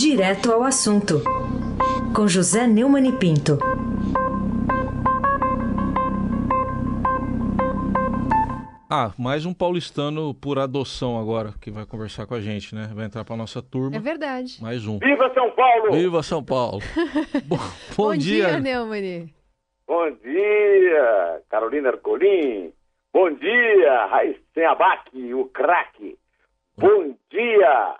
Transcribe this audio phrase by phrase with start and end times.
[0.00, 1.24] Direto ao assunto,
[2.14, 3.58] com José Neumann e Pinto.
[8.88, 12.88] Ah, mais um paulistano por adoção agora que vai conversar com a gente, né?
[12.94, 13.96] Vai entrar para nossa turma.
[13.96, 14.62] É verdade.
[14.62, 15.00] Mais um.
[15.00, 15.90] Viva São Paulo!
[15.90, 16.78] Viva São Paulo!
[17.44, 18.60] bom, bom, Bom dia, dia.
[18.60, 19.28] Neumann.
[19.84, 22.72] Bom dia, Carolina Ercolim.
[23.12, 26.16] Bom dia, Raíssen Abac, o craque.
[26.76, 27.96] Bom dia,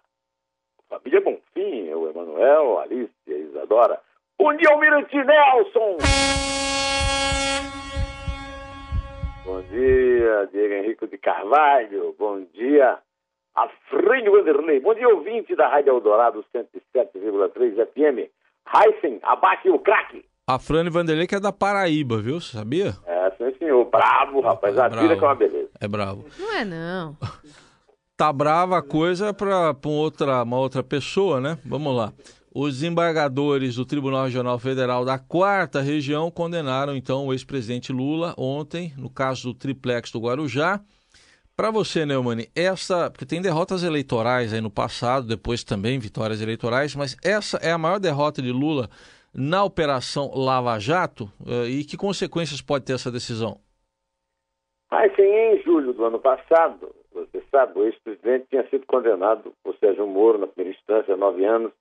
[0.89, 4.01] família Bonfim, o Emanuel, a Alice, a Isadora.
[4.39, 5.97] Bom dia, Almirante Nelson.
[9.45, 12.15] Bom dia, Diego Henrique de Carvalho.
[12.19, 12.99] Bom dia,
[13.55, 14.81] Afrânio Vanderlei.
[14.81, 18.31] Bom dia, ouvinte da Rádio Eldorado 107,3 FM.
[18.67, 20.25] Raíssen Abac, o craque.
[20.47, 22.41] A Frane Vanderlei que é da Paraíba, viu?
[22.41, 22.95] Você sabia?
[23.07, 23.85] É, sim, senhor.
[23.87, 24.79] Bravo, rapaz.
[24.79, 25.03] A Bravo.
[25.03, 25.71] vida que é uma beleza.
[25.81, 26.25] É bravo.
[26.39, 27.17] Não é, não.
[28.19, 31.57] Tá brava a coisa para outra, uma outra pessoa, né?
[31.65, 32.13] Vamos lá.
[32.53, 38.93] Os desembargadores do Tribunal Regional Federal da Quarta Região condenaram então o ex-presidente Lula ontem,
[38.99, 40.81] no caso do triplex do Guarujá.
[41.57, 43.09] Para você, Neumann, essa.
[43.09, 47.79] Porque tem derrotas eleitorais aí no passado, depois também vitórias eleitorais, mas essa é a
[47.79, 48.91] maior derrota de Lula
[49.33, 51.31] na Operação Lava Jato?
[51.47, 53.61] Eh, E que consequências pode ter essa decisão?
[54.91, 60.07] Mas em julho do ano passado, você sabe, o ex-presidente tinha sido condenado por Sérgio
[60.07, 61.73] Moro, na primeira instância, a nove anos,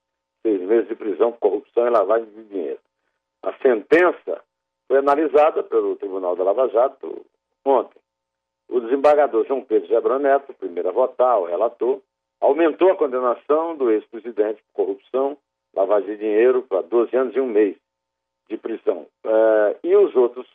[0.42, 2.80] seis meses de prisão por corrupção e lavagem de dinheiro.
[3.42, 4.42] A sentença
[4.86, 7.24] foi analisada pelo Tribunal da Lava Jato
[7.64, 7.98] ontem.
[8.68, 12.00] O desembargador João Pedro Gebran Neto, primeiro a votar, o relator,
[12.40, 15.36] aumentou a condenação do ex-presidente por corrupção,
[15.74, 17.76] lavagem de dinheiro para 12 anos e um mês
[18.48, 19.06] de prisão.
[19.24, 20.46] Eh, e os outros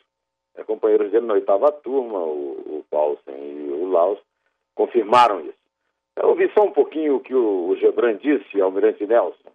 [0.56, 4.18] eh, companheiros dele na oitava turma, o Paulsen e o Laus,
[4.74, 5.54] confirmaram isso.
[6.16, 9.54] Eu ouvi só um pouquinho o que o, Gebran disse, Almirante Nelson.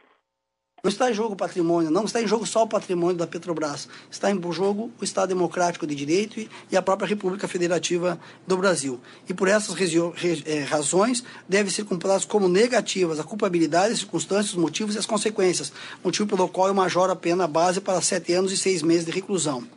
[0.81, 3.90] Não está em jogo o patrimônio, não está em jogo só o patrimônio da Petrobras.
[4.09, 8.97] Está em jogo o Estado Democrático de Direito e- a própria República Federativa do Brasil.
[9.28, 14.62] E por essas eh, razões, devem ser computadas como negativas a culpabilidade, as circunstâncias, os
[14.62, 18.53] motivos e as consequências, motivo pelo qual eu majoro a pena base para sete anos
[18.53, 19.68] e seis meses de reclusão.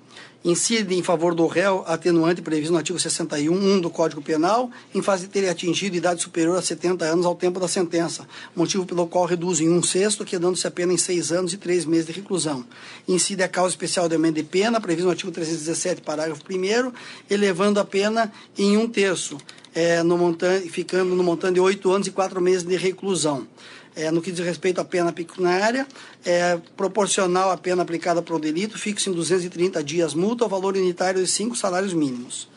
[0.45, 5.23] Incide em favor do réu atenuante previsto no artigo 61.1 do Código Penal, em face
[5.23, 9.25] de ter atingido idade superior a 70 anos ao tempo da sentença, motivo pelo qual
[9.25, 12.65] reduz em um sexto, quedando-se a pena em seis anos e três meses de reclusão.
[13.07, 16.93] Incide a causa especial de aumento de pena, previsto no artigo 317, parágrafo 1
[17.31, 19.39] elevando a pena em um terço,
[19.73, 23.47] eh, no montante, ficando no montante de oito anos e quatro meses de reclusão.
[23.95, 25.87] É, no que diz respeito à pena pecuniária,
[26.25, 30.77] é proporcional à pena aplicada para o delito, fixa em 230 dias multa ao valor
[30.77, 32.49] unitário de cinco salários mínimos.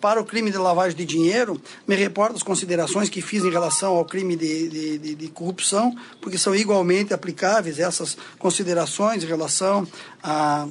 [0.00, 3.94] Para o crime de lavagem de dinheiro, me reporto as considerações que fiz em relação
[3.96, 9.86] ao crime de, de, de- de corrupção, porque são igualmente aplicáveis essas considerações em relação
[10.22, 10.66] a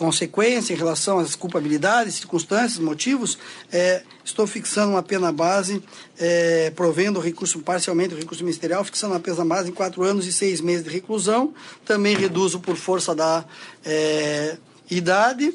[0.00, 3.36] consequência em relação às culpabilidades, circunstâncias, motivos,
[3.70, 5.82] é, estou fixando uma pena base,
[6.18, 10.26] é, provendo o recurso, parcialmente o recurso ministerial, fixando uma pena base em quatro anos
[10.26, 11.52] e seis meses de reclusão,
[11.84, 13.44] também reduzo por força da
[13.84, 14.56] é,
[14.90, 15.52] idade,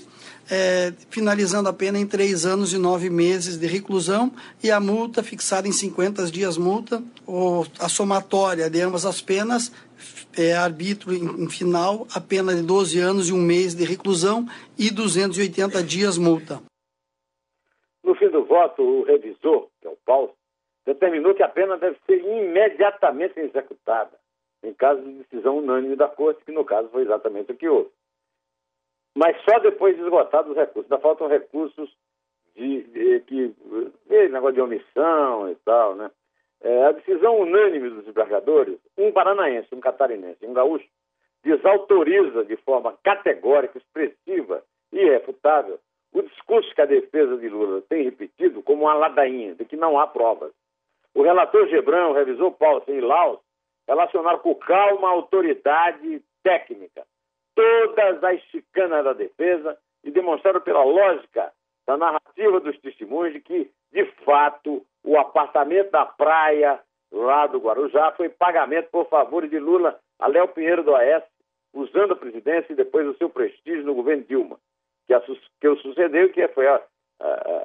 [0.50, 4.32] é, finalizando a pena em três anos e nove meses de reclusão
[4.64, 9.72] e a multa fixada em 50 dias multa, ou a somatória de ambas as penas
[10.38, 14.46] é, arbítrio em, em final a pena de 12 anos e um mês de reclusão
[14.78, 16.62] e 280 dias multa.
[18.04, 20.32] No fim do voto, o revisor, que é o Paulo,
[20.86, 24.12] determinou que a pena deve ser imediatamente executada,
[24.64, 27.90] em caso de decisão unânime da Corte, que no caso foi exatamente o que houve.
[29.16, 30.92] Mas só depois de esgotados os recursos.
[30.92, 31.90] Ainda faltam recursos
[32.56, 33.56] de, de- que.
[34.08, 36.12] de negócio de omissão e tal, né?
[36.62, 40.88] É, a decisão unânime dos desembargadores, um paranaense, um catarinense um gaúcho,
[41.44, 45.80] desautoriza de forma categórica, expressiva e irrefutável
[46.14, 50.00] o discurso que a defesa de Lula tem repetido como uma ladainha, de que não
[50.00, 50.54] há provas.
[51.14, 53.40] O relator Gebrão, o revisor Paulsen e Laus
[53.88, 57.06] relacionaram com calma a autoridade técnica
[57.56, 61.52] todas as chicanas da defesa e demonstraram pela lógica
[61.88, 66.80] da narrativa dos testemunhos de que, de fato, o apartamento da praia
[67.12, 71.30] lá do Guarujá foi pagamento por favor de Lula a Léo Pinheiro do Oeste,
[71.74, 74.58] usando a presidência e depois o seu prestígio no governo Dilma,
[75.06, 75.22] que, a,
[75.60, 76.66] que o sucedeu e que foi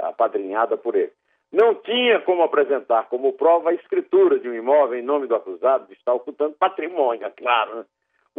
[0.03, 1.13] apadrinhada por ele.
[1.53, 5.87] Não tinha como apresentar como prova a escritura de um imóvel em nome do acusado
[5.87, 7.77] de estar ocultando patrimônio, é claro.
[7.77, 7.85] Né?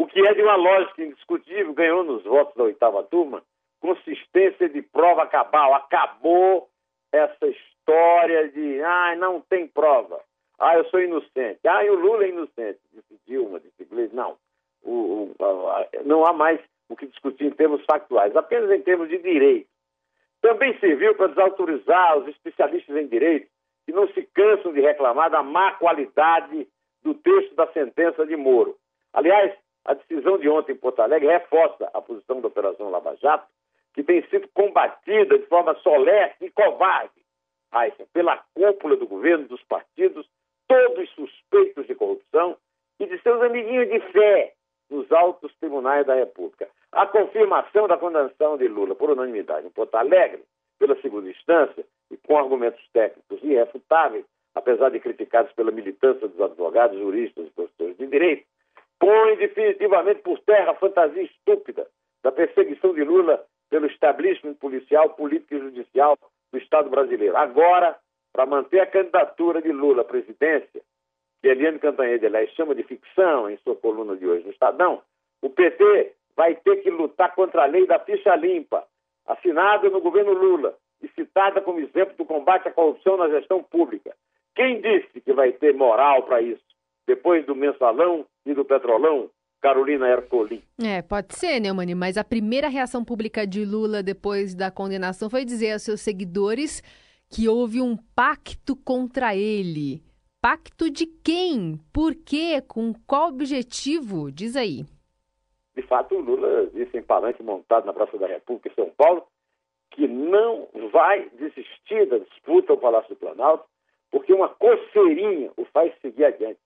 [0.02, 3.44] O que é de uma lógica indiscutível, ganhou nos votos da oitava turma
[3.80, 5.76] consistência de prova cabal.
[5.76, 6.68] Acabou
[7.12, 10.20] essa história de, ah, não tem prova.
[10.58, 11.60] Ah, eu sou inocente.
[11.68, 12.80] Ah, o Lula é inocente.
[12.92, 14.16] Disse Dilma, disse Gleisi.
[14.16, 14.38] Não.
[14.82, 16.60] O, o, a, não há mais
[16.90, 19.70] o que discutir em termos factuais, apenas em termos de direito.
[20.42, 23.48] Também serviu para desautorizar os especialistas em direito
[23.86, 26.68] que não se cansam de reclamar da má qualidade
[27.04, 28.76] do texto da sentença de Moro.
[29.14, 29.54] Aliás,
[29.86, 33.48] a decisão de ontem em Porto Alegre reforça a posição da Operação Lava Jato,
[33.94, 37.22] que tem sido combatida de forma solerte e covarde,
[37.72, 40.28] Aysen, pela cúpula do governo, dos partidos,
[40.68, 42.58] todos suspeitos de corrupção
[43.00, 44.54] e de seus amiguinhos de fé
[44.90, 46.70] nos altos tribunais da República.
[46.92, 50.44] A confirmação da condenação de Lula por unanimidade em Porto Alegre,
[50.78, 57.00] pela segunda instância, e com argumentos técnicos irrefutáveis, apesar de criticados pela militância dos advogados,
[57.00, 58.46] juristas e professores de direito,
[59.02, 61.88] põe definitivamente por terra a fantasia estúpida
[62.24, 66.20] da perseguição de Lula pelo establishment policial, político e judicial
[66.52, 67.36] do Estado brasileiro.
[67.36, 67.98] Agora,
[68.32, 70.82] para manter a candidatura de Lula à presidência,
[71.42, 75.02] que Eliane Cantanhede, aliás, chama de ficção em sua coluna de hoje no Estadão,
[75.42, 78.86] o PT vai ter que lutar contra a lei da ficha limpa,
[79.26, 84.16] assinada no governo Lula e citada como exemplo do combate à corrupção na gestão pública.
[84.54, 86.64] Quem disse que vai ter moral para isso?
[87.08, 89.30] Depois do mensalão e do petrolão,
[89.62, 90.62] Carolina Ercolim.
[90.84, 95.46] É, pode ser, Neumani, mas a primeira reação pública de Lula depois da condenação foi
[95.46, 96.82] dizer aos seus seguidores
[97.30, 100.02] que houve um pacto contra ele.
[100.42, 101.80] Pacto de quem?
[101.94, 102.62] Por quê?
[102.68, 104.32] Com qual objetivo?
[104.32, 104.84] Diz aí.
[105.76, 109.24] De fato, o Lula disse em palanque montado na Praça da República em São Paulo
[109.92, 113.66] que não vai desistir da disputa ao Palácio do Planalto,
[114.10, 116.60] porque uma coceirinha o faz seguir adiante.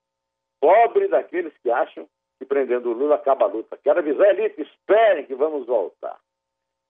[0.65, 2.07] Pobre daqueles que acham
[2.39, 3.77] que prendendo o Lula acaba a luta.
[3.83, 6.17] Quero avisar a elite, esperem que vamos voltar.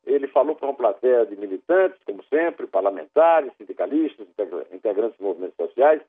[0.05, 4.25] Ele falou para uma plateia de militantes, como sempre, parlamentares, sindicalistas,
[4.71, 6.01] integrantes de movimentos sociais,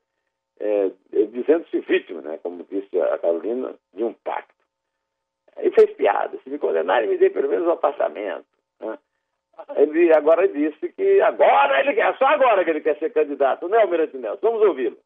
[0.61, 0.91] é,
[1.25, 4.55] dizendo-se vítima, né, como disse a Carolina, de um pacto.
[5.57, 8.45] Ele fez piada, se me condenarem, me dê pelo menos um apartamento.
[8.79, 8.97] Né?
[9.75, 13.81] Ele agora disse que agora ele quer, só agora que ele quer ser candidato, né,
[13.81, 14.39] Almirante Nelson?
[14.41, 14.97] Vamos ouvi-lo.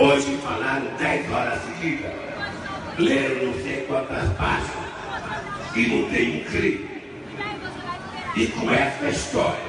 [0.00, 2.12] Hoje falaram 10 horas seguidas,
[2.98, 4.88] leram não sei quantas páginas.
[5.74, 6.88] E não tem um crime.
[8.36, 9.68] E com essa história.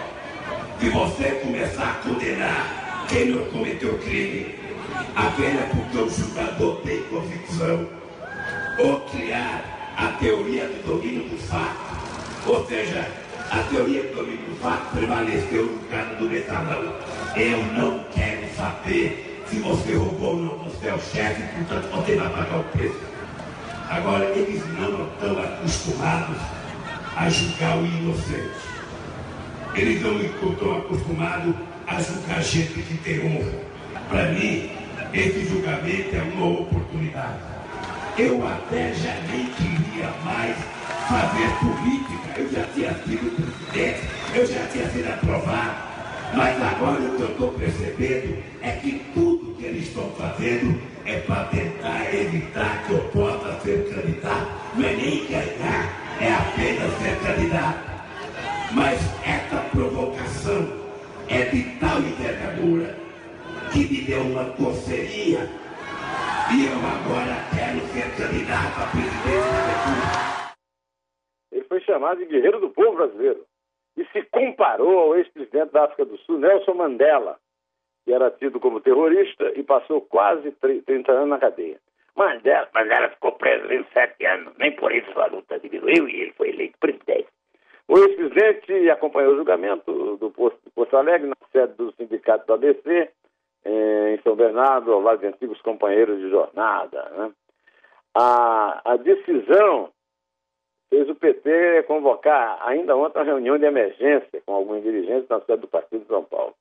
[0.80, 4.54] De você começar a condenar quem não cometeu crime.
[5.16, 7.89] Apenas porque o julgador tem convicção.
[8.77, 11.75] Ou criar a teoria do domínio do fato,
[12.45, 13.06] ou seja,
[13.50, 16.95] a teoria do domínio do fato prevaleceu no caso do metalão.
[17.36, 22.15] Eu não quero saber se você roubou ou não, você é o chefe, portanto você
[22.15, 22.99] vai pagar o preço.
[23.89, 26.37] Agora, eles não estão acostumados
[27.15, 28.69] a julgar o inocente.
[29.73, 31.55] Eles não estão acostumados
[31.87, 33.51] a julgar gente que tem honra.
[34.09, 34.69] Para mim,
[35.13, 37.39] esse julgamento é uma oportunidade.
[38.17, 40.55] Eu até já nem queria mais
[41.07, 42.39] fazer política.
[42.39, 44.01] Eu já tinha sido presidente,
[44.35, 45.88] eu já tinha sido aprovado.
[46.33, 51.19] Mas agora o que eu estou percebendo é que tudo que eles estão fazendo é
[51.21, 54.47] para tentar evitar que eu possa ser candidato.
[54.75, 57.79] Não é nem ganhar, é apenas ser candidato.
[58.73, 60.67] Mas essa provocação
[61.27, 62.95] é de tal envergadura
[63.71, 65.49] que me deu uma coceirinha
[66.51, 70.56] e eu agora quero ser candidato a presidente da República.
[71.51, 73.45] Ele foi chamado de guerreiro do povo brasileiro
[73.99, 77.37] e se comparou ao ex-presidente da África do Sul, Nelson Mandela,
[78.06, 81.77] que era tido como terrorista e passou quase 30 anos na cadeia.
[82.15, 86.49] Mandela, Mandela ficou preso 27 anos, nem por isso a luta diminuiu e ele foi
[86.49, 87.27] eleito presidente.
[87.89, 92.53] O ex-presidente acompanhou o julgamento do posto de Porto Alegre, na sede do sindicato do
[92.53, 93.09] ABC,
[93.65, 97.03] em São Bernardo, ao lado de antigos companheiros de jornada.
[97.18, 97.31] Né?
[98.15, 99.91] A, a decisão
[100.89, 105.61] fez o PT convocar ainda ontem uma reunião de emergência com alguns dirigentes na sede
[105.61, 106.55] do Partido de São Paulo.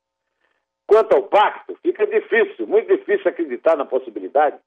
[0.87, 4.58] Quanto ao pacto, fica difícil, muito difícil acreditar na possibilidade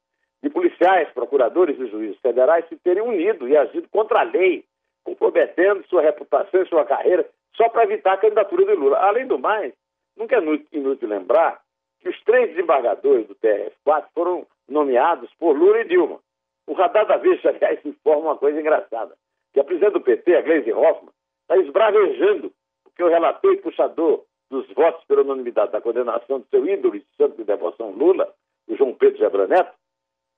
[0.44, 4.64] de policiais, procuradores e juízes federais se terem unido e agido contra a lei,
[5.04, 8.98] comprometendo sua reputação e sua carreira só para evitar a candidatura de Lula.
[8.98, 9.74] Além do mais,
[10.18, 10.40] nunca é
[10.72, 11.60] inútil lembrar
[12.00, 16.20] que os três desembargadores do TRF4 foram nomeados por Lula e Dilma.
[16.68, 19.16] O radar da Veja, aliás, informa uma coisa engraçada,
[19.54, 22.52] que a presidente do PT, a Gleisi Hoffmann, está esbravejando
[22.84, 27.06] porque o relator e puxador dos votos pela unanimidade da condenação do seu ídolo de
[27.18, 28.34] santo de devoção Lula,
[28.68, 29.74] o João Pedro Gebra Neto,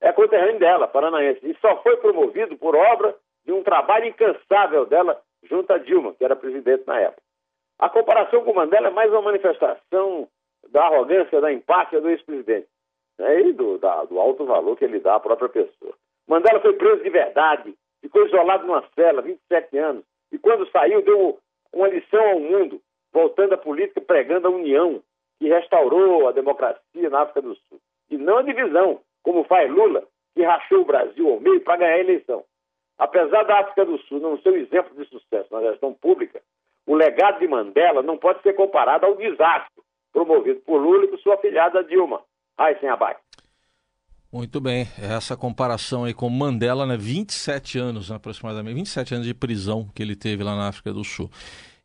[0.00, 5.20] é conterrâneo dela, paranaense, e só foi promovido por obra de um trabalho incansável dela
[5.42, 7.22] junto a Dilma, que era presidente na época.
[7.78, 10.28] A comparação com Mandela é mais uma manifestação
[10.70, 12.68] da arrogância, da empáfia do ex-presidente
[13.18, 15.94] né, e do, da, do alto valor que ele dá à própria pessoa.
[16.26, 21.38] Mandela foi preso de verdade, ficou isolado numa cela, 27 anos, e quando saiu deu
[21.72, 22.78] uma lição ao mundo,
[23.10, 25.02] voltando à política, pregando a união,
[25.38, 27.80] que restaurou a democracia na África do Sul.
[28.10, 31.94] E não a divisão, como faz Lula, que rachou o Brasil ao meio para ganhar
[31.94, 32.44] a eleição.
[32.98, 36.42] Apesar da África do Sul não ser um exemplo de sucesso na gestão pública,
[36.86, 39.82] o legado de Mandela não pode ser comparado ao desastre
[40.12, 42.22] promovido por Lula e por sua filhada Dilma.
[42.56, 43.23] Ai, sem abate.
[44.34, 46.96] Muito bem, essa comparação aí com Mandela, né?
[46.96, 51.04] 27 anos né, aproximadamente, 27 anos de prisão que ele teve lá na África do
[51.04, 51.30] Sul.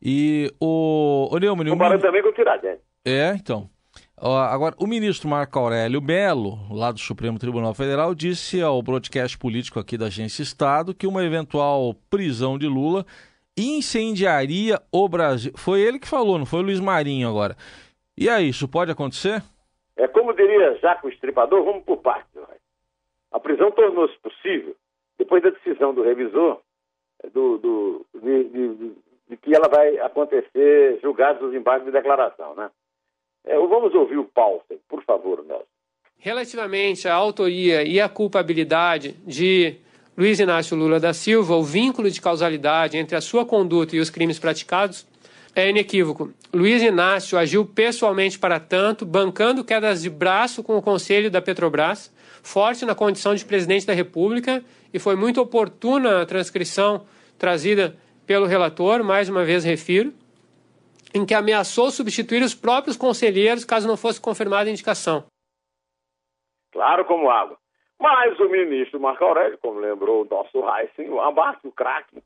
[0.01, 1.29] E o.
[1.31, 2.07] o Neumann, Comparando o...
[2.07, 2.81] também com o Tiradentes.
[3.05, 3.69] É, então.
[4.17, 9.79] Agora, o ministro Marco Aurélio Melo, lá do Supremo Tribunal Federal, disse ao broadcast político
[9.79, 13.05] aqui da Agência Estado que uma eventual prisão de Lula
[13.55, 15.53] incendiaria o Brasil.
[15.55, 17.55] Foi ele que falou, não foi o Luiz Marinho agora.
[18.17, 19.43] E aí, isso pode acontecer?
[19.99, 22.41] É como diria Jaco Estripador, vamos por partes.
[23.31, 24.73] A prisão tornou-se possível
[25.17, 26.61] depois da decisão do revisor
[27.33, 28.93] do, do de, de,
[29.29, 32.71] de, que ela vai acontecer julgados os embargos de declaração, né?
[33.43, 35.65] É, vamos ouvir o Paulsen, por favor, Nelson.
[36.17, 39.77] Relativamente à autoria e à culpabilidade de
[40.17, 44.09] Luiz Inácio Lula da Silva, o vínculo de causalidade entre a sua conduta e os
[44.09, 45.05] crimes praticados
[45.55, 46.31] é inequívoco.
[46.53, 52.13] Luiz Inácio agiu pessoalmente para tanto, bancando quedas de braço com o conselho da Petrobras,
[52.41, 54.63] forte na condição de presidente da República,
[54.93, 57.05] e foi muito oportuna a transcrição
[57.37, 60.13] trazida pelo relator, mais uma vez refiro,
[61.13, 65.25] em que ameaçou substituir os próprios conselheiros caso não fosse confirmada a indicação.
[66.71, 67.57] Claro como água.
[67.99, 72.23] Mas o ministro Marco Aurélio, como lembrou o nosso Heisen, o Abac, o craque,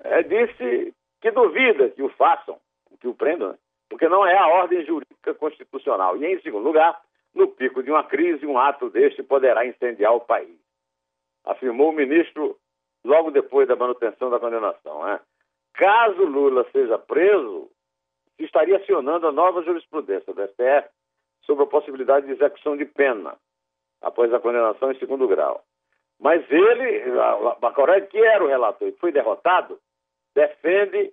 [0.00, 2.58] é, disse que duvida que o façam,
[3.00, 3.58] que o prendam, né?
[3.88, 6.16] porque não é a ordem jurídica constitucional.
[6.16, 7.00] E, em segundo lugar,
[7.34, 10.58] no pico de uma crise, um ato deste poderá incendiar o país.
[11.44, 12.56] Afirmou o ministro
[13.04, 15.04] logo depois da manutenção da condenação.
[15.04, 15.20] Né?
[15.74, 17.70] Caso Lula seja preso,
[18.38, 20.88] estaria acionando a nova jurisprudência do STF
[21.42, 23.36] sobre a possibilidade de execução de pena
[24.02, 25.64] após a condenação em segundo grau.
[26.20, 27.04] Mas ele,
[27.60, 29.78] Bacoré, que era o relator e foi derrotado,
[30.38, 31.12] defende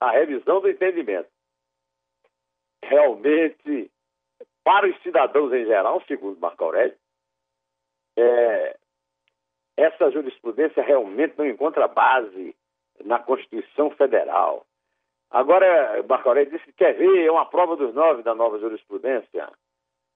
[0.00, 1.28] a revisão do entendimento.
[2.84, 3.90] Realmente,
[4.62, 6.96] para os cidadãos em geral, segundo Marco Aurélio,
[8.16, 8.76] é,
[9.76, 12.54] essa jurisprudência realmente não encontra base
[13.04, 14.64] na Constituição Federal.
[15.32, 19.50] Agora, Marco Aurélio disse que quer ver, é uma prova dos nove da nova jurisprudência.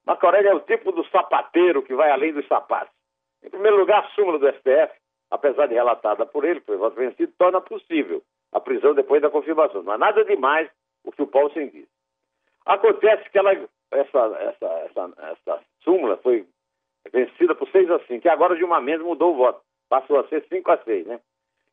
[0.07, 2.95] Marco Aurélio é o tipo do sapateiro que vai além dos sapatos.
[3.43, 4.95] Em primeiro lugar, a súmula do STF,
[5.29, 9.83] apesar de relatada por ele, foi voto vencido, torna possível a prisão depois da confirmação.
[9.83, 10.69] Não há nada demais
[11.05, 11.87] o que o Paulo sem diz.
[12.67, 16.47] Acontece que ela, essa, essa, essa, essa súmula foi
[17.13, 19.61] vencida por 6 a 5, que agora de uma mesa mudou o voto.
[19.89, 21.21] Passou a ser 5 a 6, né?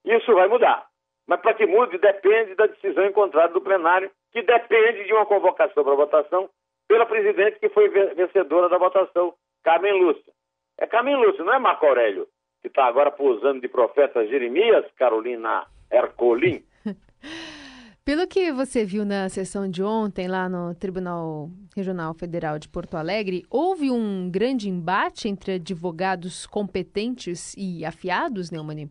[0.06, 0.88] Isso vai mudar.
[1.28, 5.84] Mas para que mude, depende da decisão encontrada do plenário, que depende de uma convocação
[5.84, 6.50] para votação
[6.88, 10.32] pela presidente que foi vencedora da votação, Carmen Lúcia.
[10.78, 12.28] É Carmen Lúcia, não é Marco Aurélio,
[12.66, 16.64] que está agora posando de profeta Jeremias, Carolina Ercolim.
[18.04, 22.98] Pelo que você viu na sessão de ontem, lá no Tribunal Regional Federal de Porto
[22.98, 28.90] Alegre, houve um grande embate entre advogados competentes e afiados, Neumani?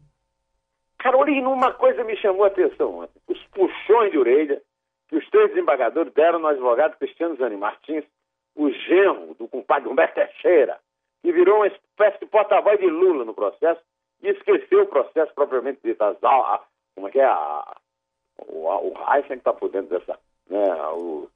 [1.01, 4.63] Carolina, uma coisa me chamou a atenção Os puxões de orelha
[5.09, 8.05] que os três desembargadores deram no advogado Cristiano Zani Martins,
[8.55, 10.79] o genro do compadre Humberto Teixeira,
[11.25, 13.81] que virou uma espécie de porta-voz de Lula no processo
[14.23, 16.05] e esqueceu o processo propriamente dito.
[16.05, 16.61] As, a,
[16.95, 17.25] como é que é?
[17.25, 17.77] A,
[18.47, 20.19] o, a, o Heisen está por dentro dessa,
[20.51, 21.27] né, o,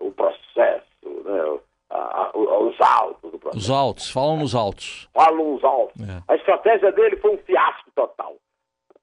[0.00, 1.60] o processo, né,
[1.90, 3.58] a, os autos do processo.
[3.58, 5.10] Os autos, falam nos autos.
[5.12, 6.00] Falam os autos.
[6.00, 6.22] É.
[6.26, 8.36] A estratégia dele foi um fiasco total.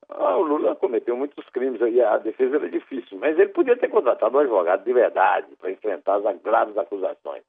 [0.10, 3.90] Ah, o Lula cometeu muitos crimes e a defesa era difícil, mas ele podia ter
[3.90, 7.44] contratado um advogado de verdade para enfrentar as graves acusações.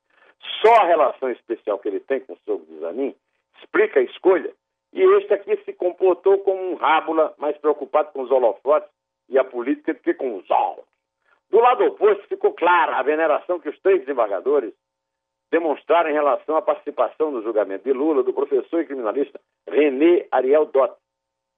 [0.61, 3.15] Só a relação especial que ele tem com o sogro de Zanin
[3.59, 4.53] explica a escolha,
[4.93, 8.91] e este aqui se comportou como um rábula, mais preocupado com os holofotes
[9.29, 10.85] e a política do que com os olhos.
[11.51, 14.73] Do lado oposto, ficou clara a veneração que os três desembargadores
[15.51, 20.67] demonstraram em relação à participação no julgamento de Lula do professor e criminalista René Ariel
[20.67, 20.95] Dott,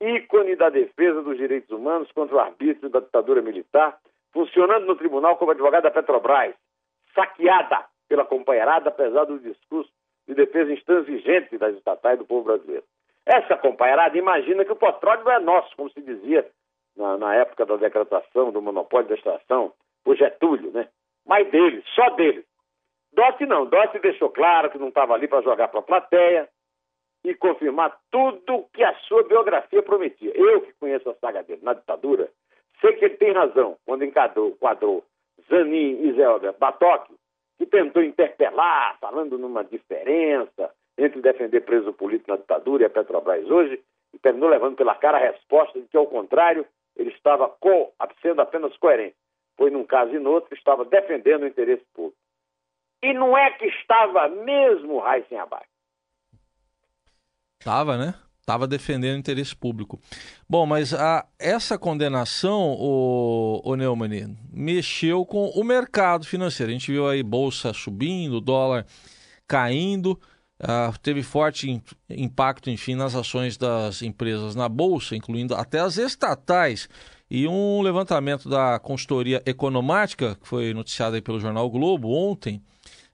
[0.00, 3.99] ícone da defesa dos direitos humanos contra o arbítrio da ditadura militar,
[4.33, 6.55] funcionando no tribunal como advogado da Petrobras,
[7.14, 9.90] saqueada pela companheirada, apesar do discurso
[10.26, 12.84] de defesa intransigente das estatais do povo brasileiro.
[13.26, 16.46] Essa companheirada imagina que o petróleo não é nosso, como se dizia
[16.96, 19.73] na, na época da decretação do monopólio da extração
[20.04, 20.88] por Getúlio, né?
[21.26, 22.44] Mas deles, só deles.
[23.12, 26.49] Dote não, Dote deixou claro que não estava ali para jogar para a plateia
[27.25, 30.32] e confirmar tudo que a sua biografia prometia.
[30.34, 32.28] Eu que conheço a saga dele na ditadura,
[32.80, 35.04] sei que ele tem razão quando enquadrou, enquadrou
[35.49, 37.14] Zanin e Zé Batoque,
[37.58, 43.49] que tentou interpelar, falando numa diferença entre defender preso político na ditadura e a Petrobras
[43.50, 43.82] hoje,
[44.12, 47.92] e terminou levando pela cara a resposta de que, ao contrário, ele estava co,
[48.23, 49.16] sendo apenas coerente.
[49.56, 52.16] Foi num caso e no outro, estava defendendo o interesse público.
[53.02, 55.68] E não é que estava mesmo Raíssen Abaixo.
[57.61, 58.14] Estava, né?
[58.45, 59.99] Estava defendendo o interesse público.
[60.47, 66.69] Bom, mas a, essa condenação, o, o Neumann, mexeu com o mercado financeiro.
[66.69, 68.85] A gente viu aí bolsa subindo, dólar
[69.49, 70.21] caindo.
[70.61, 76.87] Uh, teve forte impacto, enfim, nas ações das empresas na Bolsa, incluindo até as estatais.
[77.31, 82.63] E um levantamento da consultoria economática, que foi noticiado aí pelo jornal Globo ontem,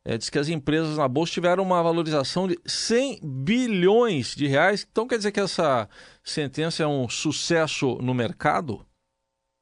[0.04, 4.86] é, diz que as empresas na Bolsa tiveram uma valorização de 100 bilhões de reais.
[4.90, 5.88] Então quer dizer que essa
[6.24, 8.86] sentença é um sucesso no mercado?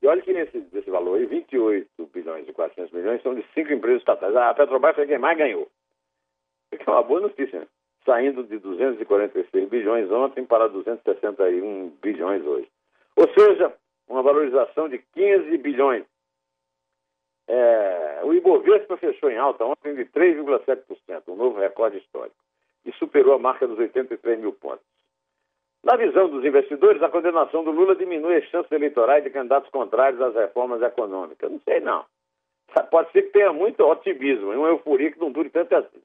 [0.00, 3.72] E olha que nesse, desse valor aí, 28 bilhões e 400 milhões são de cinco
[3.72, 4.34] empresas estatais.
[4.36, 5.68] A Petrobras foi quem mais ganhou.
[6.70, 7.66] É uma boa notícia, né?
[8.04, 12.68] Saindo de 246 bilhões ontem para 261 bilhões hoje.
[13.16, 13.72] Ou seja,
[14.08, 16.04] uma valorização de 15 bilhões.
[17.48, 22.36] É, o Ibovespa fechou em alta ontem de 3,7%, um novo recorde histórico,
[22.84, 24.84] e superou a marca dos 83 mil pontos.
[25.82, 30.20] Na visão dos investidores, a condenação do Lula diminui as chances eleitorais de candidatos contrários
[30.20, 31.50] às reformas econômicas.
[31.50, 32.04] Não sei, não.
[32.90, 36.02] Pode ser que tenha muito otimismo e uma euforia que não dure tanto assim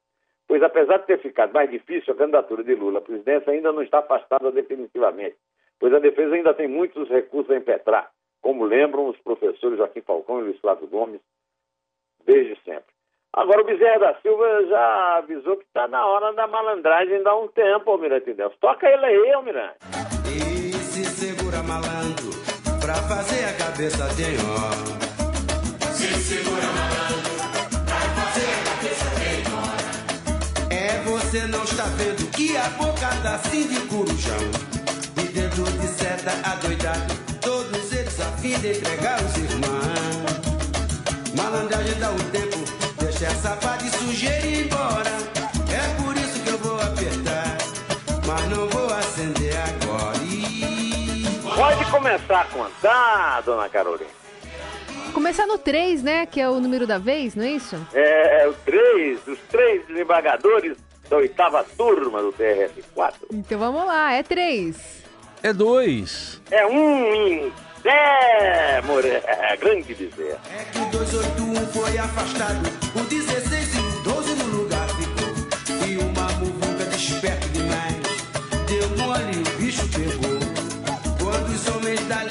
[0.47, 3.81] pois apesar de ter ficado mais difícil, a candidatura de Lula à presidência ainda não
[3.81, 5.35] está afastada definitivamente,
[5.79, 8.12] pois a defesa ainda tem muitos recursos a impetrar,
[8.43, 11.21] como lembram os professores Joaquim Falcão e Luiz Flávio Gomes
[12.25, 12.93] desde sempre.
[13.31, 17.47] Agora o Bezerra da Silva já avisou que está na hora da malandragem dar um
[17.47, 18.53] tempo, Almirante Deus.
[18.59, 19.77] Toca ele aí, Almirante.
[20.27, 22.29] E se segura malandro,
[22.79, 25.89] pra fazer a cabeça tem ó.
[25.93, 26.93] Se segura malandro.
[31.34, 34.38] Você não está vendo que a boca tá assim de corujão
[35.17, 37.22] E dentro de seta adoidado
[38.43, 40.34] eles a fim de entregar os irmãos
[41.36, 42.58] Malandragem dá um tempo
[42.99, 45.10] Deixa essa pá de sujeira ir embora
[45.71, 47.58] É por isso que eu vou apertar
[48.27, 51.23] Mas não vou acender agora e...
[51.56, 54.10] Pode começar a contar, dona Carolina
[55.13, 56.25] Começar no 3, né?
[56.25, 57.75] Que é o número da vez, não é isso?
[57.93, 60.75] É, é o 3, os três desembargadores
[61.08, 63.13] da oitava turma do TRF4.
[63.32, 65.03] Então vamos lá, é três.
[65.43, 66.41] É dois.
[66.49, 67.53] É um em
[67.84, 68.82] Zé
[69.26, 70.38] É grande dizer.
[70.50, 75.88] É que o 281 foi afastado, o 16 e o 12 no lugar ficou.
[75.88, 77.98] E uma muvuca desperto demais,
[78.67, 80.39] deu mole, o bicho pegou.
[81.19, 82.24] Quando os homens da